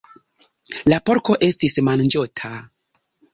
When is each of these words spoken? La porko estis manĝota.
La 0.93 0.97
porko 1.09 1.35
estis 1.49 1.77
manĝota. 1.91 2.51